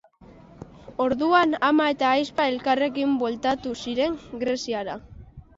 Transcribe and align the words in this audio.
Orduan, 1.03 1.53
ama 1.67 1.87
eta 1.95 2.07
ahizpa 2.13 2.47
elkarrekin 2.53 3.15
bueltatu 3.25 3.75
ziren 3.85 4.17
Greziara. 4.47 4.99